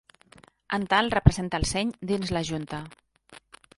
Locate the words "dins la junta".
2.13-2.81